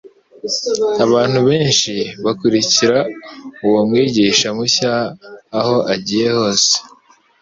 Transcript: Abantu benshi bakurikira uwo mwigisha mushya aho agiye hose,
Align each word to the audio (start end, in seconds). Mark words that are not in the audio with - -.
Abantu 1.05 1.39
benshi 1.49 1.93
bakurikira 2.23 2.97
uwo 3.67 3.81
mwigisha 3.89 4.47
mushya 4.57 4.93
aho 5.59 5.75
agiye 5.93 6.27
hose, 6.37 6.71